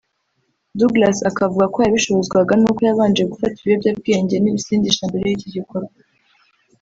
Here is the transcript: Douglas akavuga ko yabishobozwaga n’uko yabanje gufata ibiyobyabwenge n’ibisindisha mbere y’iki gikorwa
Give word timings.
Douglas 0.79 1.17
akavuga 1.29 1.65
ko 1.73 1.77
yabishobozwaga 1.85 2.53
n’uko 2.59 2.79
yabanje 2.87 3.23
gufata 3.31 3.55
ibiyobyabwenge 3.59 4.35
n’ibisindisha 4.39 5.03
mbere 5.09 5.25
y’iki 5.27 5.49
gikorwa 5.57 5.95